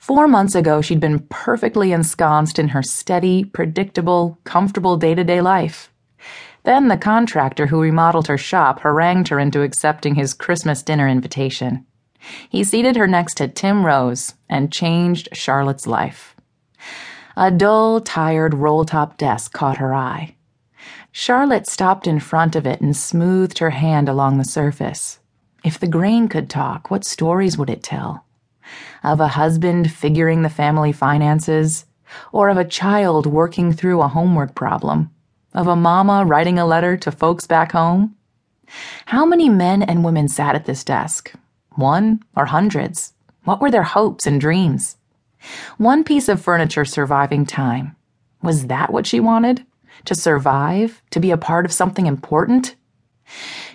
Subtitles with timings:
[0.00, 5.42] Four months ago, she'd been perfectly ensconced in her steady, predictable, comfortable day to day
[5.42, 5.92] life.
[6.64, 11.84] Then the contractor who remodeled her shop harangued her into accepting his Christmas dinner invitation.
[12.48, 16.34] He seated her next to Tim Rose and changed Charlotte's life.
[17.36, 20.34] A dull, tired roll top desk caught her eye.
[21.12, 25.18] Charlotte stopped in front of it and smoothed her hand along the surface.
[25.62, 28.24] If the grain could talk, what stories would it tell?
[29.02, 31.86] Of a husband figuring the family finances,
[32.32, 35.10] or of a child working through a homework problem,
[35.54, 38.16] of a mama writing a letter to folks back home?
[39.06, 41.32] How many men and women sat at this desk?
[41.76, 43.14] One or hundreds?
[43.44, 44.96] What were their hopes and dreams?
[45.78, 47.96] One piece of furniture surviving time.
[48.42, 49.64] Was that what she wanted?
[50.04, 51.02] To survive?
[51.10, 52.76] To be a part of something important?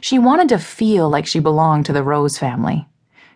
[0.02, 2.88] She wanted to feel like she belonged to the Rose family.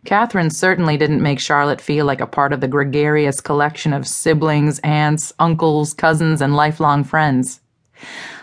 [0.06, 4.80] Catherine certainly didn't make Charlotte feel like a part of the gregarious collection of siblings,
[4.80, 7.62] aunts, uncles, cousins, and lifelong friends.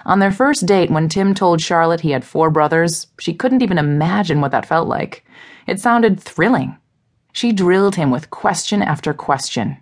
[0.04, 3.78] On their first date, when Tim told Charlotte he had four brothers, she couldn't even
[3.78, 5.24] imagine what that felt like.
[5.66, 6.76] It sounded thrilling.
[7.32, 9.78] She drilled him with question after question.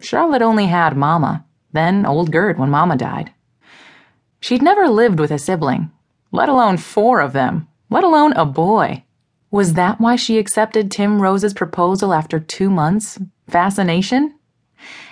[0.00, 3.32] Charlotte only had Mama, then old Gerd when Mama died.
[4.40, 5.90] She'd never lived with a sibling,
[6.32, 9.04] let alone four of them, let alone a boy.
[9.50, 13.18] Was that why she accepted Tim Rose's proposal after two months?
[13.48, 14.34] Fascination?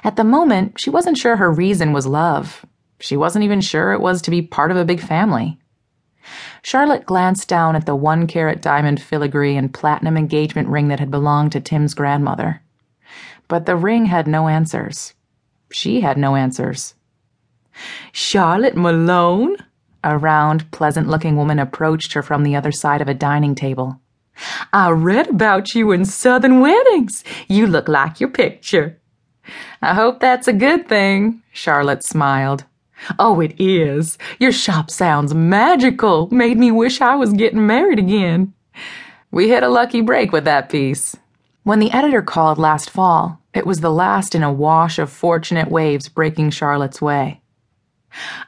[0.05, 2.65] At the moment, she wasn't sure her reason was love.
[3.01, 5.59] She wasn't even sure it was to be part of a big family.
[6.63, 11.11] Charlotte glanced down at the one carat diamond filigree and platinum engagement ring that had
[11.11, 12.61] belonged to Tim's grandmother.
[13.49, 15.15] But the ring had no answers.
[15.71, 16.95] She had no answers.
[18.13, 19.57] Charlotte Malone?
[20.05, 24.01] A round, pleasant looking woman approached her from the other side of a dining table.
[24.73, 27.25] I read about you in Southern Weddings.
[27.49, 28.99] You look like your picture.
[29.81, 32.65] I hope that's a good thing, Charlotte smiled.
[33.19, 34.19] Oh, it is.
[34.39, 36.29] Your shop sounds magical.
[36.33, 38.55] Made me wish I was getting married again.
[39.31, 41.17] We hit a lucky break with that piece.
[41.63, 45.71] When the editor called last fall, it was the last in a wash of fortunate
[45.71, 47.41] waves breaking Charlotte's way.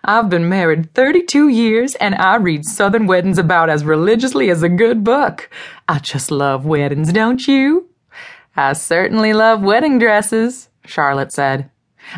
[0.05, 4.69] I've been married 32 years and I read Southern weddings about as religiously as a
[4.69, 5.51] good book.
[5.89, 7.89] I just love weddings, don't you?
[8.57, 11.71] I certainly love wedding dresses, Charlotte said.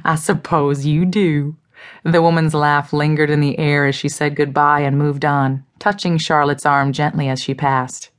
[0.05, 1.57] I suppose you do.
[2.05, 6.19] The woman's laugh lingered in the air as she said goodbye and moved on, touching
[6.19, 8.11] Charlotte's arm gently as she passed.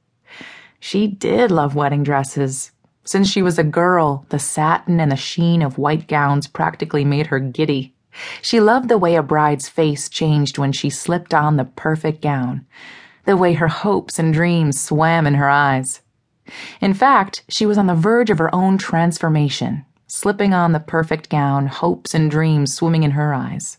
[0.79, 2.71] She did love wedding dresses.
[3.03, 7.27] Since she was a girl, the satin and the sheen of white gowns practically made
[7.27, 7.93] her giddy.
[8.41, 12.65] She loved the way a bride's face changed when she slipped on the perfect gown,
[13.25, 16.01] the way her hopes and dreams swam in her eyes.
[16.81, 21.29] In fact, she was on the verge of her own transformation, slipping on the perfect
[21.29, 23.77] gown, hopes and dreams swimming in her eyes.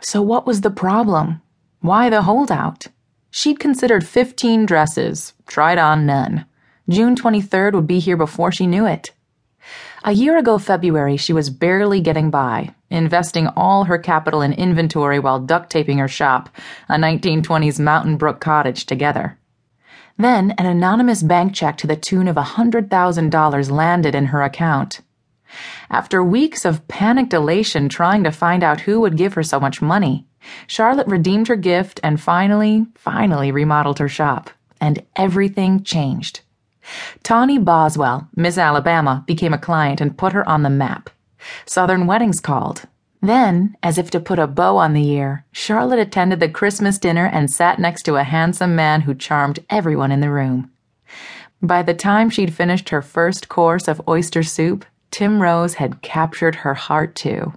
[0.00, 1.42] So, what was the problem?
[1.80, 2.86] Why the holdout?
[3.30, 6.46] She'd considered 15 dresses, tried on none.
[6.88, 9.12] June 23rd would be here before she knew it.
[10.04, 15.18] A year ago, February, she was barely getting by, investing all her capital in inventory
[15.18, 16.48] while duct taping her shop,
[16.88, 19.38] a 1920s Mountain Brook cottage, together.
[20.16, 25.00] Then an anonymous bank check to the tune of a $100,000 landed in her account.
[25.90, 29.80] After weeks of panicked elation trying to find out who would give her so much
[29.80, 30.26] money,
[30.66, 34.50] Charlotte redeemed her gift and finally, finally remodeled her shop.
[34.80, 36.40] And everything changed.
[37.22, 41.10] Tawny Boswell, Miss Alabama, became a client and put her on the map.
[41.66, 42.86] Southern Weddings called.
[43.20, 47.26] Then, as if to put a bow on the year, Charlotte attended the Christmas dinner
[47.26, 50.70] and sat next to a handsome man who charmed everyone in the room.
[51.60, 56.56] By the time she'd finished her first course of oyster soup, Tim Rose had captured
[56.56, 57.54] her heart too.